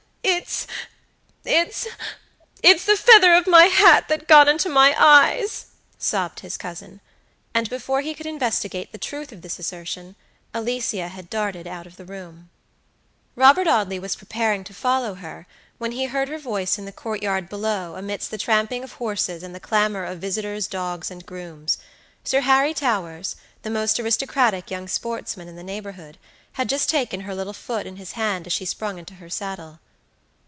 [1.43, 7.01] "It'sit'sit's the feather of my hat that got into my eyes," sobbed his cousin;
[7.53, 10.15] and before he could investigate the truth of this assertion
[10.53, 12.49] Alicia had darted out of the room.
[13.35, 17.21] Robert Audley was preparing to follow her, when he heard her voice in the court
[17.23, 21.77] yard below, amidst the tramping of horses and the clamor of visitors, dogs, and grooms.
[22.23, 26.17] Sir Harry Towers, the most aristocratic young sportsman in the neighborhood,
[26.53, 29.79] had just taken her little foot in his hand as she sprung into her saddle.